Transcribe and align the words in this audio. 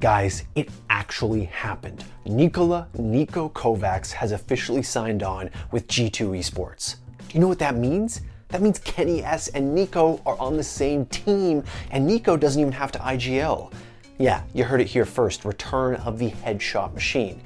Guys, 0.00 0.44
it 0.54 0.70
actually 0.88 1.44
happened. 1.44 2.06
Nikola 2.24 2.88
NiKo 2.96 3.52
Kovacs 3.52 4.10
has 4.12 4.32
officially 4.32 4.82
signed 4.82 5.22
on 5.22 5.50
with 5.72 5.86
G2 5.88 6.38
Esports. 6.38 6.96
Do 7.28 7.34
you 7.34 7.40
know 7.40 7.48
what 7.48 7.58
that 7.58 7.76
means? 7.76 8.22
That 8.48 8.62
means 8.62 8.80
KennyS 8.80 9.50
and 9.52 9.76
NiKo 9.76 10.22
are 10.24 10.38
on 10.38 10.56
the 10.56 10.62
same 10.62 11.04
team, 11.06 11.62
and 11.90 12.08
NiKo 12.08 12.40
doesn't 12.40 12.58
even 12.58 12.72
have 12.72 12.90
to 12.92 12.98
IGL. 12.98 13.74
Yeah, 14.16 14.42
you 14.54 14.64
heard 14.64 14.80
it 14.80 14.86
here 14.86 15.04
first 15.04 15.44
return 15.44 15.96
of 15.96 16.18
the 16.18 16.30
headshot 16.30 16.94
machine. 16.94 17.42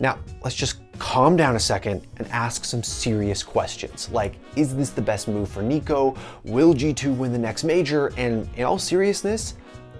Now, 0.00 0.18
let's 0.42 0.56
just 0.56 0.80
calm 0.98 1.36
down 1.36 1.54
a 1.54 1.60
second 1.60 2.06
and 2.16 2.26
ask 2.28 2.64
some 2.64 2.82
serious 2.82 3.42
questions 3.42 4.08
like 4.10 4.36
is 4.56 4.74
this 4.74 4.88
the 4.88 5.02
best 5.02 5.28
move 5.28 5.50
for 5.50 5.62
NiKo? 5.62 6.16
Will 6.44 6.72
G2 6.72 7.14
win 7.14 7.30
the 7.30 7.38
next 7.38 7.62
major? 7.62 8.10
And 8.16 8.48
in 8.56 8.64
all 8.64 8.78
seriousness, 8.78 9.56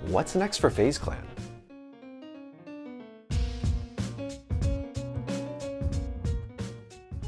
what's 0.07 0.35
next 0.35 0.59
for 0.59 0.71
FaZe 0.71 0.97
Clan? 0.97 1.30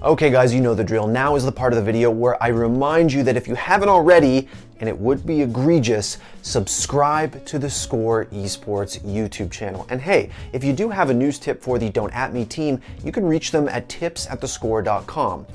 Okay 0.04 0.30
guys, 0.30 0.52
you 0.52 0.60
know 0.60 0.74
the 0.74 0.82
drill. 0.82 1.06
Now 1.06 1.36
is 1.36 1.44
the 1.44 1.52
part 1.52 1.72
of 1.72 1.76
the 1.76 1.84
video 1.84 2.10
where 2.10 2.42
I 2.42 2.48
remind 2.48 3.12
you 3.12 3.22
that 3.22 3.36
if 3.36 3.46
you 3.46 3.54
haven't 3.54 3.88
already, 3.88 4.48
and 4.80 4.88
it 4.88 4.98
would 4.98 5.24
be 5.24 5.42
egregious, 5.42 6.18
subscribe 6.42 7.46
to 7.46 7.56
the 7.56 7.70
Score 7.70 8.24
Esports 8.32 8.98
YouTube 9.04 9.52
channel. 9.52 9.86
And 9.90 10.00
hey, 10.00 10.30
if 10.52 10.64
you 10.64 10.72
do 10.72 10.88
have 10.88 11.10
a 11.10 11.14
news 11.14 11.38
tip 11.38 11.62
for 11.62 11.78
the 11.78 11.88
Don't 11.88 12.12
At 12.16 12.34
Me 12.34 12.44
team, 12.44 12.80
you 13.04 13.12
can 13.12 13.24
reach 13.24 13.52
them 13.52 13.68
at 13.68 13.88
tips 13.88 14.26
at 14.26 14.40
thescore.com. 14.40 15.46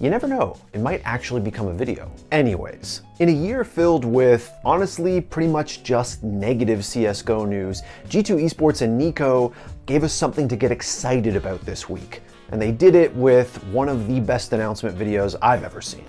You 0.00 0.10
never 0.10 0.28
know, 0.28 0.56
it 0.72 0.78
might 0.78 1.02
actually 1.04 1.40
become 1.40 1.66
a 1.66 1.74
video. 1.74 2.08
Anyways, 2.30 3.02
in 3.18 3.28
a 3.28 3.32
year 3.32 3.64
filled 3.64 4.04
with, 4.04 4.48
honestly, 4.64 5.20
pretty 5.20 5.48
much 5.48 5.82
just 5.82 6.22
negative 6.22 6.80
CSGO 6.80 7.48
news, 7.48 7.82
G2 8.08 8.44
Esports 8.44 8.82
and 8.82 9.00
NiKo 9.00 9.52
gave 9.86 10.04
us 10.04 10.12
something 10.12 10.46
to 10.46 10.54
get 10.54 10.70
excited 10.70 11.34
about 11.34 11.66
this 11.66 11.88
week 11.88 12.22
and 12.50 12.60
they 12.60 12.72
did 12.72 12.94
it 12.94 13.14
with 13.14 13.62
one 13.64 13.88
of 13.88 14.08
the 14.08 14.20
best 14.20 14.52
announcement 14.52 14.98
videos 14.98 15.36
I've 15.42 15.64
ever 15.64 15.80
seen. 15.80 16.04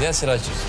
Gdje 0.00 0.12
si 0.12 0.26
račiš? 0.26 0.60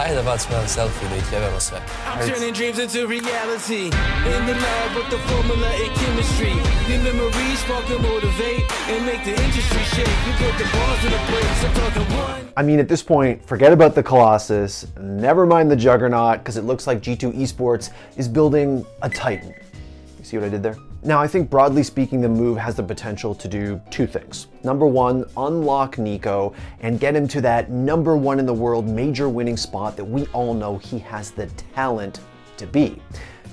Ajde 0.00 0.14
da 0.14 0.22
bacimo 0.22 0.54
jedan 0.54 0.68
selfie 0.68 1.08
da 1.08 1.16
ih 1.16 1.32
jebemo 1.32 1.60
sve. 1.60 1.78
I'm 1.78 2.28
turning 2.28 2.54
dreams 2.54 2.78
into 2.78 3.00
reality. 3.16 3.84
In 4.32 4.42
the 4.48 4.56
lab 4.64 4.90
with 4.98 5.08
the 5.14 5.20
formula 5.28 5.68
and 5.82 5.92
chemistry. 6.00 6.54
New 6.88 7.00
memories 7.08 7.58
spark 7.64 7.86
and 7.94 8.02
motivate 8.12 8.64
and 8.92 9.00
make 9.06 9.22
the 9.24 9.34
industry 9.44 9.82
shake. 9.94 10.16
We 10.26 10.32
put 10.44 10.54
the 10.60 10.68
bars 10.74 11.00
in 11.06 11.12
the 11.16 11.22
place. 11.30 11.58
I'm 11.64 11.74
talking 11.80 12.16
one. 12.16 12.40
I 12.60 12.62
mean, 12.62 12.78
at 12.80 12.88
this 12.88 13.02
point, 13.02 13.34
forget 13.48 13.72
about 13.72 13.94
the 13.94 14.02
Colossus, 14.02 14.86
never 15.00 15.46
mind 15.46 15.70
the 15.70 15.80
Juggernaut, 15.86 16.38
because 16.38 16.60
it 16.60 16.64
looks 16.66 16.86
like 16.86 16.98
G2 17.00 17.32
Esports 17.42 17.90
is 18.16 18.28
building 18.28 18.84
a 19.00 19.08
Titan. 19.08 19.54
You 20.18 20.24
see 20.24 20.36
what 20.38 20.46
I 20.46 20.50
did 20.50 20.62
there? 20.62 20.87
Now, 21.04 21.20
I 21.20 21.28
think 21.28 21.48
broadly 21.48 21.84
speaking, 21.84 22.20
the 22.20 22.28
move 22.28 22.58
has 22.58 22.74
the 22.74 22.82
potential 22.82 23.32
to 23.32 23.46
do 23.46 23.80
two 23.88 24.04
things. 24.04 24.48
Number 24.64 24.84
one, 24.84 25.24
unlock 25.36 25.94
NiKo 25.94 26.52
and 26.80 26.98
get 26.98 27.14
him 27.14 27.28
to 27.28 27.40
that 27.42 27.70
number 27.70 28.16
one 28.16 28.40
in 28.40 28.46
the 28.46 28.54
world 28.54 28.88
major 28.88 29.28
winning 29.28 29.56
spot 29.56 29.96
that 29.96 30.04
we 30.04 30.26
all 30.28 30.54
know 30.54 30.76
he 30.76 30.98
has 30.98 31.30
the 31.30 31.46
talent 31.74 32.18
to 32.56 32.66
be. 32.66 33.00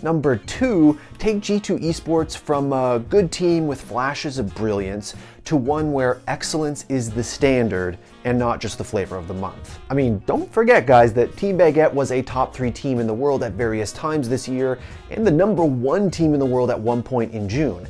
Number 0.03 0.35
two, 0.38 0.99
take 1.17 1.38
G2 1.38 1.79
Esports 1.81 2.38
from 2.38 2.73
a 2.73 2.99
good 2.99 3.31
team 3.31 3.67
with 3.67 3.81
flashes 3.81 4.38
of 4.38 4.53
brilliance 4.55 5.15
to 5.45 5.55
one 5.55 5.93
where 5.93 6.21
excellence 6.27 6.85
is 6.89 7.09
the 7.09 7.23
standard 7.23 7.97
and 8.23 8.38
not 8.38 8.59
just 8.59 8.77
the 8.77 8.83
flavor 8.83 9.16
of 9.16 9.27
the 9.27 9.33
month. 9.33 9.79
I 9.89 9.94
mean, 9.94 10.22
don't 10.25 10.51
forget, 10.51 10.85
guys, 10.85 11.13
that 11.13 11.35
Team 11.38 11.57
Baguette 11.57 11.94
was 11.94 12.11
a 12.11 12.22
top 12.22 12.53
three 12.53 12.72
team 12.72 13.00
in 13.00 13.07
the 13.07 13.13
world 13.13 13.44
at 13.44 13.53
various 13.53 13.91
times 13.91 14.28
this 14.28 14.47
year 14.47 14.79
and 15.11 15.25
the 15.25 15.31
number 15.31 15.63
one 15.63 16.11
team 16.11 16.34
in 16.34 16.39
the 16.39 16.45
world 16.45 16.69
at 16.69 16.79
one 16.79 17.01
point 17.01 17.34
in 17.34 17.47
June. 17.47 17.88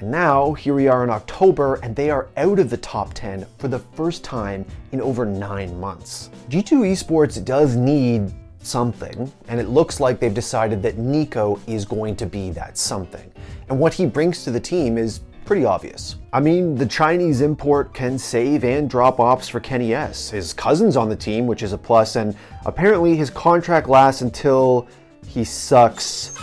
And 0.00 0.10
now, 0.12 0.52
here 0.52 0.74
we 0.74 0.86
are 0.86 1.02
in 1.02 1.10
October, 1.10 1.74
and 1.82 1.96
they 1.96 2.08
are 2.08 2.28
out 2.36 2.60
of 2.60 2.70
the 2.70 2.76
top 2.76 3.14
10 3.14 3.44
for 3.58 3.66
the 3.66 3.80
first 3.80 4.22
time 4.22 4.64
in 4.92 5.00
over 5.00 5.26
nine 5.26 5.78
months. 5.80 6.30
G2 6.50 6.92
Esports 6.92 7.44
does 7.44 7.74
need 7.74 8.32
something, 8.68 9.32
and 9.48 9.58
it 9.58 9.68
looks 9.68 9.98
like 9.98 10.20
they've 10.20 10.34
decided 10.34 10.82
that 10.82 10.96
NiKo 10.96 11.60
is 11.66 11.84
going 11.84 12.14
to 12.16 12.26
be 12.26 12.50
that 12.50 12.76
something. 12.76 13.32
And 13.68 13.80
what 13.80 13.94
he 13.94 14.06
brings 14.06 14.44
to 14.44 14.50
the 14.50 14.60
team 14.60 14.98
is 14.98 15.20
pretty 15.44 15.64
obvious. 15.64 16.16
I 16.32 16.40
mean, 16.40 16.74
the 16.74 16.84
Chinese 16.84 17.40
import 17.40 17.94
can 17.94 18.18
save 18.18 18.64
and 18.64 18.88
drop 18.88 19.18
ops 19.18 19.48
for 19.48 19.60
KennyS. 19.60 20.30
His 20.30 20.52
cousin's 20.52 20.96
on 20.96 21.08
the 21.08 21.16
team, 21.16 21.46
which 21.46 21.62
is 21.62 21.72
a 21.72 21.78
plus, 21.78 22.16
and 22.16 22.36
apparently 22.66 23.16
his 23.16 23.30
contract 23.30 23.88
lasts 23.88 24.20
until 24.20 24.86
he 25.26 25.44
sucks. 25.44 26.36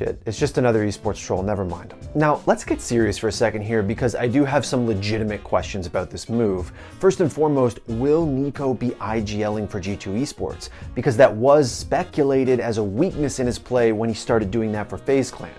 Shit, 0.00 0.18
it's 0.24 0.38
just 0.38 0.56
another 0.56 0.86
esports 0.86 1.22
troll, 1.22 1.42
never 1.42 1.62
mind. 1.62 1.92
Now, 2.14 2.40
let's 2.46 2.64
get 2.64 2.80
serious 2.80 3.18
for 3.18 3.28
a 3.28 3.32
second 3.32 3.60
here 3.60 3.82
because 3.82 4.14
I 4.14 4.28
do 4.28 4.46
have 4.46 4.64
some 4.64 4.86
legitimate 4.86 5.44
questions 5.44 5.86
about 5.86 6.08
this 6.08 6.30
move. 6.30 6.72
First 6.98 7.20
and 7.20 7.30
foremost, 7.30 7.80
will 7.86 8.26
NiKo 8.26 8.78
be 8.78 8.92
IGLing 8.92 9.68
for 9.68 9.78
G2 9.78 10.22
Esports? 10.22 10.70
Because 10.94 11.18
that 11.18 11.30
was 11.30 11.70
speculated 11.70 12.60
as 12.60 12.78
a 12.78 12.82
weakness 12.82 13.40
in 13.40 13.46
his 13.46 13.58
play 13.58 13.92
when 13.92 14.08
he 14.08 14.14
started 14.14 14.50
doing 14.50 14.72
that 14.72 14.88
for 14.88 14.96
FaZe 14.96 15.30
Clan. 15.30 15.52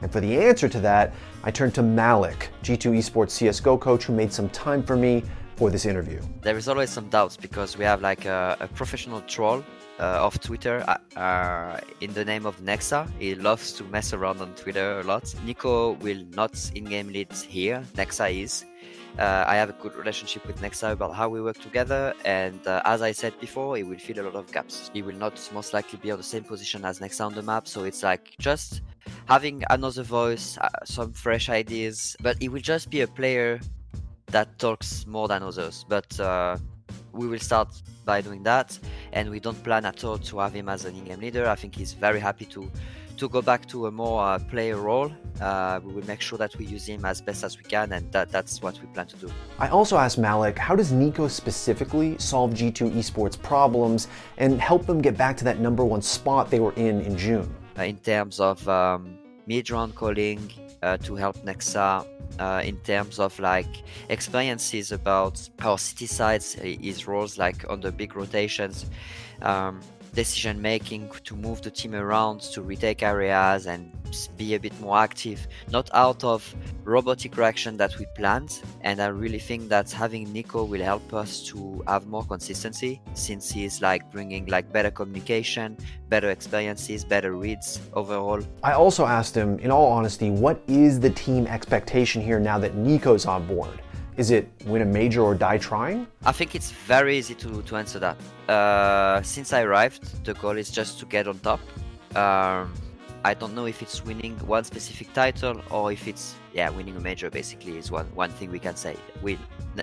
And 0.00 0.12
for 0.12 0.20
the 0.20 0.38
answer 0.38 0.68
to 0.68 0.78
that, 0.78 1.12
I 1.42 1.50
turned 1.50 1.74
to 1.74 1.82
maLeK, 1.82 2.50
G2 2.62 2.98
Esports 2.98 3.34
CSGO 3.34 3.80
coach, 3.80 4.04
who 4.04 4.12
made 4.12 4.32
some 4.32 4.48
time 4.50 4.80
for 4.80 4.94
me 4.94 5.24
for 5.56 5.72
this 5.72 5.86
interview. 5.86 6.22
There 6.42 6.56
is 6.56 6.68
always 6.68 6.90
some 6.90 7.08
doubts 7.08 7.36
because 7.36 7.76
we 7.76 7.84
have 7.84 8.00
like 8.00 8.26
a, 8.26 8.56
a 8.60 8.68
professional 8.68 9.22
troll 9.22 9.64
of 10.04 10.40
Twitter 10.40 10.84
uh, 10.88 11.18
uh, 11.18 11.80
in 12.00 12.12
the 12.14 12.24
name 12.24 12.46
of 12.46 12.60
Nexa. 12.60 13.08
He 13.18 13.34
loves 13.34 13.72
to 13.72 13.84
mess 13.84 14.12
around 14.12 14.40
on 14.40 14.54
Twitter 14.54 15.00
a 15.00 15.02
lot. 15.02 15.24
NiKo 15.44 15.98
will 16.00 16.24
not 16.34 16.70
in-game 16.74 17.08
lead 17.08 17.32
here. 17.32 17.82
Nexa 17.94 18.32
is. 18.42 18.64
Uh, 19.18 19.44
I 19.48 19.56
have 19.56 19.70
a 19.70 19.72
good 19.72 19.96
relationship 19.96 20.46
with 20.46 20.60
Nexa 20.60 20.92
about 20.92 21.12
how 21.14 21.28
we 21.28 21.42
work 21.42 21.58
together, 21.58 22.14
and 22.24 22.64
uh, 22.68 22.82
as 22.84 23.02
I 23.02 23.10
said 23.10 23.38
before, 23.40 23.76
he 23.76 23.82
will 23.82 23.98
fill 23.98 24.20
a 24.20 24.24
lot 24.24 24.36
of 24.36 24.52
gaps. 24.52 24.90
He 24.94 25.02
will 25.02 25.16
not 25.16 25.34
most 25.52 25.72
likely 25.74 25.98
be 25.98 26.12
on 26.12 26.18
the 26.18 26.24
same 26.24 26.44
position 26.44 26.84
as 26.84 27.00
Nexa 27.00 27.26
on 27.26 27.34
the 27.34 27.42
map, 27.42 27.66
so 27.66 27.82
it's 27.82 28.04
like 28.04 28.36
just 28.38 28.82
having 29.26 29.64
another 29.70 30.04
voice, 30.04 30.56
uh, 30.58 30.68
some 30.84 31.12
fresh 31.12 31.48
ideas, 31.48 32.16
but 32.22 32.40
he 32.40 32.48
will 32.48 32.60
just 32.60 32.90
be 32.90 33.00
a 33.00 33.08
player 33.08 33.58
that 34.26 34.56
talks 34.58 35.04
more 35.06 35.26
than 35.26 35.42
others. 35.42 35.84
But 35.88 36.20
we 37.18 37.26
will 37.26 37.38
start 37.50 37.68
by 38.04 38.20
doing 38.20 38.42
that. 38.44 38.78
And 39.12 39.28
we 39.30 39.40
don't 39.40 39.62
plan 39.62 39.84
at 39.84 40.04
all 40.04 40.18
to 40.18 40.38
have 40.38 40.54
him 40.54 40.68
as 40.68 40.84
an 40.84 40.94
in-game 40.94 41.20
leader. 41.20 41.48
I 41.48 41.56
think 41.56 41.74
he's 41.74 41.92
very 41.92 42.20
happy 42.20 42.46
to 42.46 42.70
to 43.18 43.28
go 43.28 43.42
back 43.42 43.66
to 43.66 43.86
a 43.86 43.90
more 43.90 44.22
uh, 44.22 44.38
player 44.38 44.76
role. 44.76 45.10
Uh, 45.40 45.80
we 45.84 45.92
will 45.92 46.06
make 46.06 46.20
sure 46.20 46.38
that 46.38 46.56
we 46.56 46.64
use 46.64 46.86
him 46.86 47.04
as 47.04 47.20
best 47.20 47.42
as 47.42 47.58
we 47.58 47.64
can 47.64 47.92
and 47.92 48.10
that, 48.12 48.30
that's 48.30 48.62
what 48.62 48.80
we 48.80 48.86
plan 48.94 49.08
to 49.08 49.16
do. 49.16 49.28
I 49.58 49.68
also 49.68 49.96
asked 49.96 50.20
maLeK 50.20 50.56
how 50.56 50.76
does 50.76 50.92
NiKo 50.92 51.28
specifically 51.28 52.16
solve 52.18 52.52
g2 52.52 52.92
esports 52.92 53.36
problems 53.40 54.06
and 54.36 54.60
help 54.60 54.86
them 54.86 55.02
get 55.02 55.16
back 55.16 55.36
to 55.38 55.44
that 55.44 55.58
number 55.58 55.84
one 55.84 56.00
spot 56.00 56.48
they 56.48 56.60
were 56.60 56.74
in 56.74 57.00
in 57.00 57.16
june? 57.16 57.52
Uh, 57.76 57.82
in 57.82 57.96
terms 57.98 58.38
of 58.38 58.66
um, 58.68 59.18
mid-round 59.48 59.94
calling 59.94 60.38
uh, 60.82 60.96
to 60.98 61.16
help 61.16 61.36
nexa 61.38 62.06
uh, 62.38 62.62
in 62.64 62.76
terms 62.78 63.18
of 63.18 63.36
like 63.40 63.82
experiences 64.10 64.92
about 64.92 65.48
how 65.58 65.70
CT 65.70 66.08
sides 66.08 66.54
his 66.54 67.08
roles 67.08 67.38
like 67.38 67.68
on 67.68 67.80
the 67.80 67.90
big 67.90 68.14
rotations. 68.14 68.86
Um, 69.42 69.80
decision 70.14 70.60
making 70.60 71.10
to 71.24 71.36
move 71.36 71.62
the 71.62 71.70
team 71.70 71.94
around 71.94 72.40
to 72.40 72.62
retake 72.62 73.02
areas 73.02 73.66
and 73.66 73.92
be 74.36 74.54
a 74.54 74.58
bit 74.58 74.78
more 74.80 74.98
active 74.98 75.46
not 75.70 75.90
out 75.92 76.24
of 76.24 76.54
robotic 76.84 77.36
reaction 77.36 77.76
that 77.76 77.98
we 77.98 78.06
planned. 78.16 78.62
And 78.80 79.00
i 79.02 79.08
really 79.08 79.38
think 79.38 79.68
that 79.68 79.90
having 79.90 80.26
NiKo 80.28 80.66
will 80.66 80.82
help 80.82 81.12
us 81.12 81.42
to 81.48 81.84
have 81.86 82.06
more 82.06 82.24
consistency 82.24 83.00
since 83.14 83.50
he's 83.50 83.82
like 83.82 84.10
bringing 84.10 84.46
like 84.46 84.72
better 84.72 84.90
communication 84.90 85.76
better 86.08 86.30
experiences 86.30 87.04
better 87.04 87.32
reads 87.32 87.80
overall. 87.92 88.40
I 88.62 88.72
also 88.72 89.04
asked 89.04 89.34
him 89.34 89.58
in 89.58 89.70
all 89.70 89.86
honesty 89.86 90.30
what 90.30 90.62
is 90.66 90.98
the 91.00 91.10
team 91.10 91.46
expectation 91.46 92.22
here 92.22 92.40
now 92.40 92.58
that 92.58 92.74
NiKo's 92.74 93.26
on 93.26 93.46
board 93.46 93.80
is 94.18 94.32
it 94.32 94.50
win 94.66 94.82
a 94.82 94.84
major 94.84 95.22
or 95.22 95.34
die 95.34 95.58
trying? 95.58 96.06
I 96.26 96.32
think 96.32 96.54
it's 96.56 96.72
very 96.72 97.16
easy 97.16 97.34
to, 97.36 97.62
to 97.62 97.76
answer 97.76 98.00
that. 98.00 98.16
Uh, 98.50 99.22
since 99.22 99.52
I 99.52 99.62
arrived, 99.62 100.24
the 100.24 100.34
goal 100.34 100.58
is 100.58 100.70
just 100.70 100.98
to 100.98 101.06
get 101.06 101.28
on 101.28 101.38
top. 101.38 101.60
Um, 102.16 102.74
I 103.24 103.34
don't 103.34 103.54
know 103.54 103.66
if 103.66 103.80
it's 103.80 104.04
winning 104.04 104.36
one 104.40 104.64
specific 104.64 105.12
title 105.12 105.62
or 105.70 105.92
if 105.92 106.08
it's 106.08 106.34
yeah 106.52 106.68
winning 106.70 106.96
a 106.96 107.00
major. 107.00 107.30
Basically, 107.30 107.78
is 107.78 107.90
one 107.90 108.06
one 108.14 108.30
thing 108.30 108.50
we 108.50 108.58
can 108.58 108.76
say. 108.76 108.96
We 109.22 109.38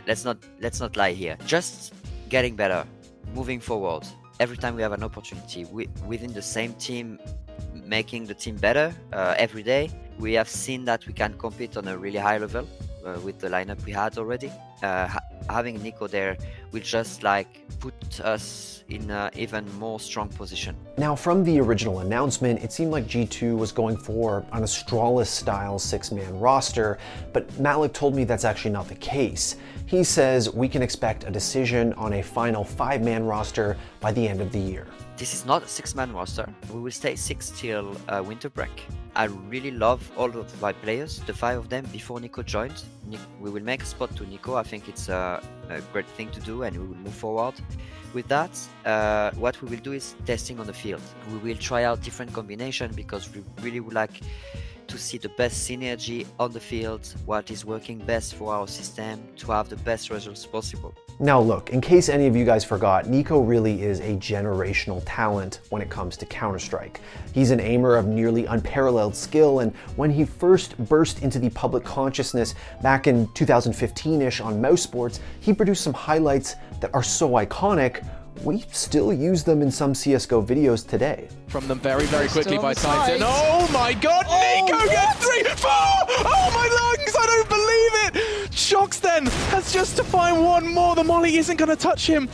let's 0.06 0.26
not 0.26 0.38
let's 0.60 0.80
not 0.82 0.98
lie 0.98 1.14
here. 1.14 1.38
Just 1.46 1.94
getting 2.30 2.56
better, 2.56 2.86
moving 3.34 3.62
forward. 3.62 4.04
Every 4.42 4.58
time 4.58 4.76
we 4.76 4.82
have 4.82 4.92
an 4.92 5.04
opportunity 5.04 5.64
we, 5.66 5.88
within 6.06 6.34
the 6.34 6.42
same 6.42 6.74
team, 6.74 7.20
making 7.74 8.26
the 8.26 8.34
team 8.34 8.58
better 8.58 8.94
uh, 9.14 9.36
every 9.38 9.64
day. 9.64 9.90
We 10.20 10.34
have 10.34 10.50
seen 10.50 10.86
that 10.86 11.06
we 11.08 11.14
can 11.14 11.38
compete 11.38 11.78
on 11.78 11.88
a 11.88 11.98
really 11.98 12.20
high 12.20 12.38
level 12.38 12.68
uh, 13.06 13.19
with 13.24 13.40
the 13.40 13.48
lineup 13.48 13.84
we 13.86 13.92
had 13.92 14.18
already. 14.18 14.52
Uh, 14.81 15.07
ha- 15.07 15.19
having 15.50 15.80
NiKo 15.80 16.10
there 16.10 16.38
will 16.72 16.81
just 16.81 17.24
like 17.24 17.62
put 17.80 18.19
us 18.22 18.84
in 18.90 19.10
an 19.10 19.31
even 19.36 19.63
more 19.78 20.00
strong 20.00 20.30
position. 20.30 20.75
Now, 20.98 21.16
from 21.16 21.44
the 21.44 21.60
original 21.60 22.00
announcement, 22.00 22.63
it 22.63 22.72
seemed 22.72 22.92
like 22.92 23.07
G2 23.07 23.57
was 23.57 23.72
going 23.72 23.98
for 23.98 24.46
an 24.52 24.63
Astralis 24.63 25.28
style 25.28 25.80
six 25.80 26.12
man 26.12 26.40
roster, 26.40 26.98
but 27.34 27.48
maLeK 27.62 27.94
told 27.94 28.16
me 28.16 28.24
that's 28.24 28.46
actually 28.46 28.72
not 28.72 28.88
the 28.88 28.96
case. 28.96 29.56
He 29.86 30.04
says 30.04 30.50
we 30.54 30.68
can 30.68 30.81
expect 30.81 31.25
a 31.25 31.31
decision 31.31 31.94
on 31.94 32.13
a 32.13 32.22
final 32.22 32.63
five 32.63 33.01
man 33.01 33.24
roster 33.24 33.78
by 34.01 34.12
the 34.12 34.28
end 34.28 34.42
of 34.42 34.51
the 34.51 34.60
year. 34.60 34.88
This 35.18 35.34
is 35.34 35.46
not 35.46 35.64
a 35.64 35.68
six-man 35.68 36.12
roster. 36.12 36.46
We 36.74 36.82
will 36.82 36.92
stay 36.92 37.16
six 37.16 37.50
till 37.50 37.96
uh, 38.10 38.22
winter 38.22 38.50
break. 38.50 38.86
I 39.16 39.26
really 39.26 39.72
love 39.72 40.12
all 40.18 40.30
of 40.38 40.62
my 40.62 40.74
players, 40.74 41.20
the 41.20 41.34
five 41.34 41.58
of 41.58 41.70
them, 41.70 41.86
before 41.94 42.20
NiKo 42.20 42.44
joined. 42.46 42.84
Ni- 43.08 43.18
we 43.40 43.50
will 43.50 43.64
make 43.64 43.82
a 43.82 43.86
spot 43.86 44.14
to 44.18 44.26
NiKo. 44.26 44.60
I 44.60 44.64
think 44.64 44.90
it's 44.90 45.08
a, 45.08 45.42
a 45.70 45.80
great 45.94 46.08
thing 46.18 46.32
to 46.32 46.42
do, 46.42 46.64
and 46.64 46.76
we 46.78 46.86
will 46.86 46.98
move 46.98 47.14
forward. 47.14 47.54
With 48.14 48.28
that, 48.28 48.52
uh, 48.84 49.32
what 49.36 49.62
we 49.62 49.70
will 49.70 49.80
do 49.80 49.94
is 49.94 50.16
testing 50.26 50.60
on 50.60 50.68
the 50.68 50.74
field. 50.74 51.02
We 51.32 51.38
will 51.38 51.58
try 51.58 51.86
out 51.86 52.02
different 52.02 52.34
combination 52.34 52.92
because 52.94 53.34
we 53.34 53.42
really 53.62 53.80
would 53.80 53.94
like 53.94 54.20
to 54.96 55.02
see 55.02 55.18
the 55.18 55.30
best 55.30 55.70
synergy 55.70 56.26
on 56.40 56.54
the 56.54 56.60
field, 56.60 57.14
what 57.26 57.52
is 57.52 57.66
working 57.66 57.98
best 58.00 58.36
for 58.36 58.54
our 58.54 58.66
system 58.66 59.22
to 59.36 59.52
have 59.52 59.68
the 59.68 59.76
best 59.78 60.10
results 60.10 60.46
possible. 60.46 60.94
Now, 61.20 61.42
look, 61.42 61.70
in 61.72 61.82
case 61.82 62.08
any 62.08 62.28
of 62.28 62.36
you 62.36 62.46
guys 62.46 62.64
forgot, 62.64 63.06
NiKo 63.06 63.46
really 63.46 63.84
is 63.84 64.00
a 64.00 64.14
generational 64.16 65.02
talent 65.06 65.60
when 65.70 65.82
it 65.82 65.90
comes 65.90 66.16
to 66.18 66.26
Counter 66.26 66.60
Strike. 66.60 67.02
He's 67.34 67.52
an 67.52 67.60
aimer 67.60 67.98
of 67.98 68.08
nearly 68.08 68.46
unparalleled 68.46 69.16
skill, 69.16 69.60
and 69.60 69.76
when 69.98 70.12
he 70.12 70.24
first 70.24 70.78
burst 70.88 71.24
into 71.24 71.40
the 71.40 71.50
public 71.50 71.84
consciousness 71.84 72.56
back 72.82 73.08
in 73.08 73.28
2015 73.34 74.22
ish 74.22 74.40
on 74.40 74.62
mousesports, 74.62 75.20
he 75.42 75.54
produced 75.54 75.84
some 75.84 75.94
highlights 75.94 76.56
that 76.80 76.94
are 76.94 77.04
so 77.04 77.32
iconic, 77.32 78.06
we 78.44 78.64
still 78.72 79.14
use 79.14 79.44
them 79.44 79.62
in 79.62 79.72
some 79.72 79.94
CSGO 79.94 80.46
videos 80.46 80.88
today. 80.88 81.28
from 81.48 81.68
them 81.68 81.80
very, 81.80 82.06
very 82.06 82.28
quickly 82.28 82.58
by 82.58 82.74
Titan. 82.74 83.22
Oh 83.24 83.70
my 83.72 83.94
god, 83.94 84.26
NiKo 84.26 84.88
gets 84.88 85.26
three, 85.26 85.44
four! 85.56 85.72
Oh 85.72 86.52
my 86.54 86.68
lungs, 86.80 87.16
I 87.18 87.26
don't 87.26 87.50
believe 87.50 88.26
it! 88.26 88.52
shox 88.52 89.00
then 89.00 89.26
has 89.52 89.72
just 89.72 89.96
to 89.98 90.04
find 90.04 90.44
one 90.44 90.68
more. 90.68 90.96
The 90.96 91.04
Molly 91.04 91.38
isn't 91.38 91.58
going 91.58 91.70
to 91.70 91.76
touch 91.76 92.08
him. 92.08 92.28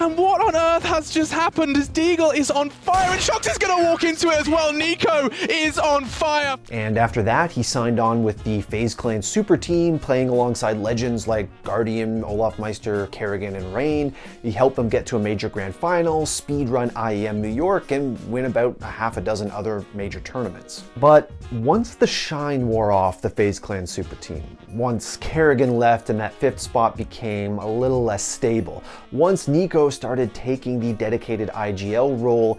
And 0.00 0.18
what 0.18 0.40
on 0.40 0.56
earth 0.56 0.82
has 0.84 1.10
just 1.10 1.32
happened 1.32 1.76
as 1.76 1.88
Deagle 1.88 2.34
is 2.34 2.50
on 2.50 2.68
fire 2.68 3.12
and 3.12 3.20
shox 3.20 3.48
is 3.48 3.58
going 3.58 3.78
to 3.78 3.88
walk 3.88 4.02
into 4.02 4.28
it 4.30 4.40
as 4.40 4.48
well. 4.48 4.72
NiKo 4.72 5.32
is 5.48 5.78
on 5.78 6.04
fire. 6.04 6.56
And 6.72 6.98
after 6.98 7.22
that, 7.22 7.52
he 7.52 7.62
signed 7.62 8.00
on 8.00 8.24
with 8.24 8.42
the 8.42 8.62
FaZe 8.62 8.92
Clan 8.92 9.22
super 9.22 9.56
team, 9.56 10.00
playing 10.00 10.30
alongside 10.30 10.78
legends 10.78 11.28
like 11.28 11.48
GuardiaN, 11.62 12.24
Olaf 12.24 12.58
Meister, 12.58 13.06
karrigan, 13.08 13.54
and 13.54 13.72
Rain. 13.72 14.12
He 14.42 14.50
helped 14.50 14.74
them 14.74 14.88
get 14.88 15.06
to 15.06 15.16
a 15.16 15.20
major 15.20 15.48
grand 15.48 15.76
final, 15.76 16.22
speedrun 16.22 16.90
IEM 16.92 17.36
New 17.36 17.48
York, 17.48 17.92
and 17.92 18.18
win 18.30 18.46
about 18.46 18.76
a 18.80 18.86
half 18.86 19.16
a 19.16 19.20
dozen 19.20 19.48
other 19.52 19.84
major 19.94 20.18
tournaments. 20.20 20.82
But 20.96 21.30
once 21.52 21.94
the 21.94 22.06
shine 22.06 22.66
wore 22.66 22.90
off 22.90 23.22
the 23.22 23.30
FaZe 23.30 23.60
Clan 23.60 23.86
super 23.86 24.16
team, 24.16 24.42
once 24.72 25.16
karrigan 25.18 25.78
left 25.78 26.10
and 26.10 26.18
that 26.18 26.34
fifth 26.34 26.58
spot 26.58 26.96
became 26.96 27.58
a 27.58 27.66
little 27.66 28.02
less 28.02 28.24
stable, 28.24 28.82
once 29.12 29.46
NiKo 29.46 29.83
started 29.88 30.34
taking 30.34 30.80
the 30.80 30.92
dedicated 30.92 31.48
IGL 31.50 32.20
role, 32.20 32.58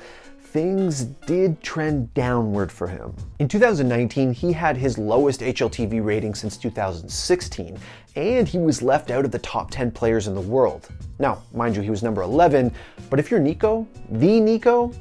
things 0.56 1.04
did 1.04 1.62
trend 1.62 2.14
downward 2.14 2.72
for 2.72 2.88
him. 2.88 3.14
In 3.40 3.48
2019, 3.48 4.32
he 4.32 4.54
had 4.54 4.78
his 4.78 4.98
lowest 4.98 5.42
HLTV 5.42 6.04
rating 6.04 6.34
since 6.34 6.56
2016, 6.56 7.78
and 8.16 8.48
he 8.48 8.58
was 8.58 8.82
left 8.82 9.12
out 9.12 9.26
of 9.26 9.32
the 9.32 9.40
top 9.40 9.70
10 9.70 9.92
players 9.92 10.28
in 10.28 10.34
the 10.34 10.40
world. 10.40 10.88
Now, 11.20 11.44
mind 11.54 11.76
you, 11.76 11.82
he 11.82 11.90
was 11.90 12.04
number 12.04 12.22
11, 12.22 12.72
but 13.10 13.20
if 13.20 13.30
you're 13.30 13.42
NiKo, 13.42 13.86
the 14.12 14.40
NiKo, 14.40 14.98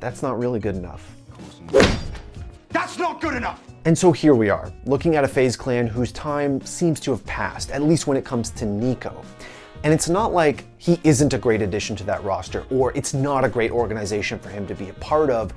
that's 0.00 0.22
not 0.22 0.38
really 0.38 0.58
good 0.58 0.74
enough. 0.74 1.08
That's 2.70 2.98
not 2.98 3.20
good 3.20 3.34
enough! 3.34 3.62
And 3.84 3.96
so 3.96 4.10
here 4.10 4.34
we 4.34 4.50
are, 4.50 4.72
looking 4.84 5.14
at 5.14 5.22
a 5.22 5.28
FaZe 5.28 5.54
clan 5.54 5.86
whose 5.86 6.10
time 6.10 6.60
seems 6.62 6.98
to 6.98 7.12
have 7.12 7.24
passed, 7.24 7.70
at 7.70 7.82
least 7.82 8.08
when 8.08 8.16
it 8.16 8.24
comes 8.24 8.50
to 8.50 8.64
NiKo. 8.64 9.24
And 9.86 9.94
it's 9.94 10.08
not 10.08 10.32
like 10.32 10.64
he 10.78 10.98
isn't 11.04 11.32
a 11.32 11.38
great 11.38 11.62
addition 11.62 11.94
to 11.94 12.04
that 12.06 12.24
roster, 12.24 12.64
or 12.70 12.92
it's 12.96 13.14
not 13.14 13.44
a 13.44 13.48
great 13.48 13.70
organization 13.70 14.36
for 14.36 14.48
him 14.48 14.66
to 14.66 14.74
be 14.74 14.88
a 14.88 14.92
part 14.94 15.30
of. 15.30 15.54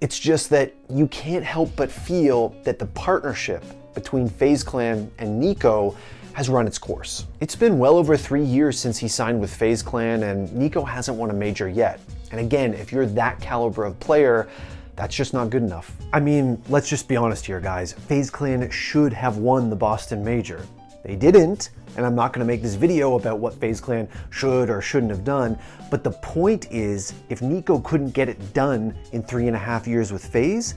It's 0.00 0.20
just 0.20 0.50
that 0.50 0.72
you 0.88 1.08
can't 1.08 1.44
help 1.44 1.74
but 1.74 1.90
feel 1.90 2.54
that 2.62 2.78
the 2.78 2.86
partnership 2.86 3.64
between 3.92 4.28
FaZe 4.28 4.62
Clan 4.62 5.10
and 5.18 5.42
NiKo 5.42 5.96
has 6.34 6.48
run 6.48 6.68
its 6.68 6.78
course. 6.78 7.26
It's 7.40 7.56
been 7.56 7.76
well 7.76 7.96
over 7.96 8.16
three 8.16 8.44
years 8.44 8.78
since 8.78 8.98
he 8.98 9.08
signed 9.08 9.40
with 9.40 9.52
FaZe 9.52 9.82
Clan, 9.82 10.22
and 10.22 10.48
NiKo 10.50 10.88
hasn't 10.88 11.18
won 11.18 11.30
a 11.30 11.34
major 11.34 11.68
yet. 11.68 11.98
And 12.30 12.38
again, 12.38 12.74
if 12.74 12.92
you're 12.92 13.06
that 13.06 13.40
caliber 13.40 13.84
of 13.84 13.98
player, 13.98 14.48
that's 14.94 15.16
just 15.16 15.32
not 15.32 15.50
good 15.50 15.64
enough. 15.64 15.90
I 16.12 16.20
mean, 16.20 16.62
let's 16.68 16.88
just 16.88 17.08
be 17.08 17.16
honest 17.16 17.44
here, 17.44 17.58
guys. 17.58 17.94
FaZe 17.94 18.30
Clan 18.30 18.70
should 18.70 19.12
have 19.12 19.38
won 19.38 19.70
the 19.70 19.76
Boston 19.76 20.24
Major. 20.24 20.64
They 21.04 21.16
didn't, 21.16 21.70
and 21.96 22.06
I'm 22.06 22.14
not 22.14 22.32
going 22.32 22.46
to 22.46 22.50
make 22.50 22.62
this 22.62 22.74
video 22.74 23.18
about 23.18 23.40
what 23.40 23.54
FaZe 23.54 23.80
Clan 23.80 24.08
should 24.30 24.70
or 24.70 24.80
shouldn't 24.80 25.10
have 25.10 25.24
done. 25.24 25.58
But 25.90 26.04
the 26.04 26.12
point 26.12 26.70
is, 26.70 27.12
if 27.28 27.40
NiKo 27.40 27.82
couldn't 27.84 28.10
get 28.10 28.28
it 28.28 28.54
done 28.54 28.94
in 29.12 29.22
three 29.22 29.48
and 29.48 29.56
a 29.56 29.58
half 29.58 29.86
years 29.86 30.12
with 30.12 30.24
FaZe, 30.24 30.74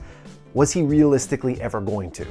was 0.52 0.72
he 0.72 0.82
realistically 0.82 1.60
ever 1.60 1.80
going 1.80 2.10
to? 2.12 2.26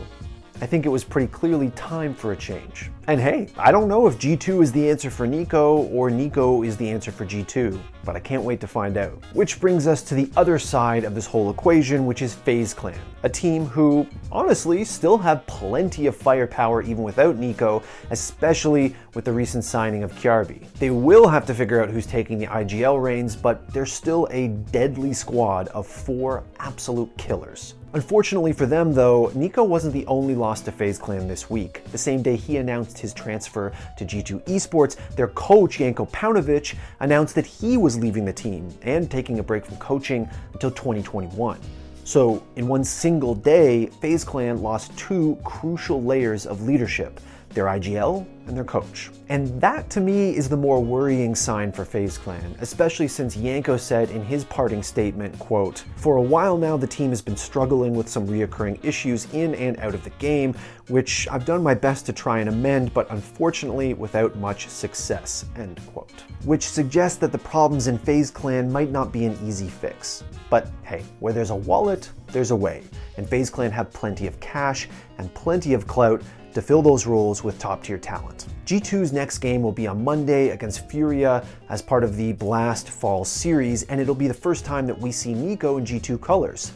I 0.62 0.66
think 0.66 0.86
it 0.86 0.90
was 0.90 1.04
pretty 1.04 1.28
clearly 1.28 1.70
time 1.72 2.14
for 2.14 2.32
a 2.32 2.36
change. 2.36 2.90
And 3.08 3.20
hey, 3.20 3.50
I 3.58 3.72
don't 3.72 3.90
know 3.90 4.08
if 4.08 4.18
G2 4.18 4.64
is 4.64 4.72
the 4.72 4.90
answer 4.90 5.12
for 5.12 5.28
NiKo 5.28 5.92
or 5.94 6.10
NiKo 6.10 6.66
is 6.66 6.78
the 6.78 6.90
answer 6.90 7.12
for 7.12 7.26
G2, 7.26 7.78
but 8.06 8.16
I 8.16 8.20
can't 8.22 8.42
wait 8.42 8.62
to 8.62 8.68
find 8.68 8.96
out. 8.96 9.22
Which 9.34 9.60
brings 9.60 9.86
us 9.86 10.02
to 10.04 10.16
the 10.16 10.32
other 10.38 10.58
side 10.58 11.04
of 11.04 11.14
this 11.14 11.26
whole 11.26 11.52
equation, 11.52 12.06
which 12.06 12.22
is 12.22 12.34
FaZe 12.34 12.74
Clan, 12.74 12.98
a 13.24 13.30
team 13.30 13.66
who, 13.66 14.08
honestly, 14.32 14.86
still 14.86 15.18
have 15.18 15.46
plenty 15.46 16.08
of 16.08 16.16
firepower 16.16 16.82
even 16.82 17.04
without 17.04 17.36
NiKo, 17.36 17.84
especially 18.10 18.96
with 19.14 19.26
the 19.26 19.34
recent 19.34 19.66
signing 19.66 20.04
of 20.04 20.14
Kjaerbye. 20.14 20.72
They 20.80 20.90
will 20.90 21.28
have 21.28 21.46
to 21.48 21.54
figure 21.54 21.84
out 21.84 21.90
who's 21.90 22.08
taking 22.08 22.40
the 22.40 22.48
IGL 22.48 23.04
reins, 23.04 23.36
but 23.36 23.72
they're 23.74 23.86
still 23.86 24.26
a 24.32 24.48
deadly 24.48 25.12
squad 25.12 25.68
of 25.70 25.86
four 25.86 26.44
absolute 26.60 27.16
killers. 27.18 27.76
Unfortunately 27.96 28.52
for 28.52 28.66
them, 28.66 28.92
though, 28.92 29.32
NiKo 29.34 29.66
wasn't 29.66 29.94
the 29.94 30.06
only 30.08 30.36
loss 30.36 30.60
to 30.60 30.72
FaZe 30.74 30.98
Clan 30.98 31.30
this 31.30 31.50
week. 31.50 31.82
The 31.94 31.98
same 31.98 32.22
day 32.22 32.36
he 32.36 32.58
announced 32.58 32.98
his 32.98 33.14
transfer 33.14 33.72
to 33.98 34.04
G2 34.04 34.44
Esports, 34.48 34.98
their 35.16 35.30
coach, 35.30 35.78
Janko 35.78 36.06
Paunovic, 36.08 36.76
announced 37.00 37.36
that 37.36 37.46
he 37.46 37.78
was 37.78 37.98
leaving 37.98 38.26
the 38.26 38.34
team 38.34 38.68
and 38.82 39.10
taking 39.10 39.40
a 39.40 39.44
break 39.44 39.66
from 39.66 39.78
coaching 39.78 40.30
until 40.52 40.72
2021. 40.72 41.58
So, 42.04 42.44
in 42.58 42.68
one 42.68 42.84
single 42.84 43.34
day, 43.34 43.86
FaZe 44.02 44.26
Clan 44.26 44.62
lost 44.62 44.96
two 44.98 45.38
crucial 45.46 46.04
layers 46.04 46.46
of 46.46 46.64
leadership 46.64 47.22
their 47.54 47.68
IGL 47.68 48.28
and 48.48 48.56
their 48.56 48.64
coach. 48.64 49.10
And 49.30 49.60
that 49.60 49.90
to 49.92 50.02
me 50.02 50.36
is 50.36 50.48
the 50.48 50.58
more 50.58 50.84
worrying 50.84 51.34
sign 51.34 51.72
for 51.72 51.84
FaZe 51.84 52.18
Clan, 52.18 52.56
especially 52.60 53.08
since 53.08 53.36
Janko 53.36 53.78
said 53.78 54.12
in 54.12 54.24
his 54.24 54.44
parting 54.44 54.84
statement, 54.84 55.38
quote, 55.40 55.84
For 55.96 56.18
a 56.18 56.22
while 56.22 56.58
now 56.58 56.78
the 56.78 56.88
team 56.88 57.10
has 57.10 57.22
been 57.22 57.38
struggling 57.38 57.96
with 57.96 58.08
some 58.08 58.28
reoccurring 58.28 58.84
issues 58.84 59.26
in 59.34 59.56
and 59.56 59.78
out 59.80 59.96
of 59.96 60.04
the 60.04 60.12
game, 60.12 60.54
which 60.90 61.28
I've 61.32 61.46
done 61.46 61.64
my 61.64 61.74
best 61.74 62.06
to 62.06 62.14
try 62.14 62.40
and 62.40 62.50
amend, 62.50 62.94
but 62.94 63.10
unfortunately 63.10 63.94
without 63.96 64.36
much 64.36 64.68
success, 64.68 65.46
end 65.56 65.82
quote. 65.88 66.24
Which 66.44 66.68
suggests 66.68 67.18
that 67.20 67.32
the 67.32 67.40
problems 67.40 67.88
in 67.88 67.98
FaZe 67.98 68.30
Clan 68.30 68.72
might 68.72 68.92
not 68.92 69.12
be 69.12 69.26
an 69.26 69.38
easy 69.44 69.68
fix. 69.68 70.24
But 70.52 70.70
hey, 70.84 71.04
where 71.20 71.34
there's 71.34 71.50
a 71.50 71.56
wallet, 71.56 72.12
there's 72.28 72.52
a 72.52 72.56
way. 72.56 72.84
And 73.18 73.28
FaZe 73.28 73.50
Clan 73.50 73.72
have 73.72 73.92
plenty 73.92 74.28
of 74.28 74.40
cash 74.40 74.88
and 75.18 75.34
plenty 75.34 75.74
of 75.74 75.88
clout 75.88 76.22
to 76.54 76.62
fill 76.62 76.82
those 76.82 77.06
roles 77.06 77.44
with 77.44 77.60
top 77.60 77.84
tier 77.84 77.98
talent. 77.98 78.35
G2's 78.66 79.14
next 79.14 79.40
game 79.40 79.62
will 79.62 79.72
be 79.72 79.88
on 79.88 80.04
Monday 80.04 80.50
against 80.50 80.90
Furia 80.90 81.46
as 81.70 81.82
part 81.82 82.04
of 82.04 82.16
the 82.16 82.34
Blast 82.34 82.90
Fall 82.90 83.24
series, 83.24 83.84
and 83.84 84.02
it'll 84.02 84.16
be 84.16 84.28
the 84.28 84.34
first 84.34 84.66
time 84.66 84.88
that 84.88 84.98
we 84.98 85.12
see 85.12 85.34
NiKo 85.34 85.80
in 85.80 85.86
G2 85.86 86.22
colors. 86.22 86.74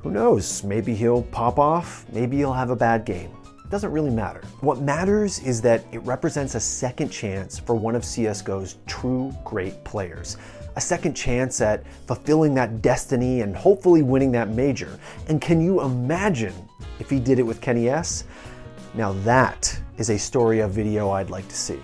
Who 0.00 0.10
knows? 0.10 0.64
Maybe 0.64 0.94
he'll 0.94 1.22
pop 1.22 1.58
off, 1.58 2.04
maybe 2.12 2.38
he'll 2.38 2.52
have 2.52 2.70
a 2.70 2.76
bad 2.76 3.04
game. 3.04 3.30
Doesn't 3.70 3.92
really 3.92 4.10
matter. 4.10 4.42
What 4.60 4.82
matters 4.82 5.38
is 5.38 5.62
that 5.62 5.84
it 5.92 6.00
represents 6.00 6.54
a 6.56 6.60
second 6.60 7.08
chance 7.08 7.58
for 7.58 7.74
one 7.74 7.94
of 7.94 8.02
CSGO's 8.02 8.76
true 8.86 9.34
great 9.44 9.82
players. 9.84 10.36
A 10.76 10.80
second 10.80 11.14
chance 11.14 11.60
at 11.60 11.82
fulfilling 12.06 12.52
that 12.54 12.82
destiny 12.82 13.40
and 13.40 13.56
hopefully 13.56 14.02
winning 14.02 14.32
that 14.32 14.50
major. 14.50 14.98
And 15.28 15.40
can 15.40 15.60
you 15.60 15.80
imagine 15.82 16.54
if 16.98 17.08
he 17.08 17.18
did 17.18 17.38
it 17.38 17.42
with 17.44 17.60
KennyS? 17.60 18.24
Now 18.94 19.12
that 19.24 19.80
is 20.02 20.10
a 20.10 20.18
story 20.18 20.58
of 20.58 20.72
video 20.72 21.10
I'd 21.10 21.30
like 21.30 21.46
to 21.46 21.54
see. 21.54 21.78